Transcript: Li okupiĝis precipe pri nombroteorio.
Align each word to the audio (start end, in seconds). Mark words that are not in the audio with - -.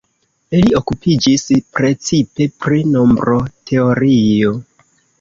Li 0.53 0.71
okupiĝis 0.79 1.45
precipe 1.81 2.49
pri 2.65 2.83
nombroteorio. 2.97 4.61